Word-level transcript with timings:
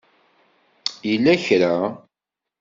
Yella 1.09 1.33
kra? 1.43 1.73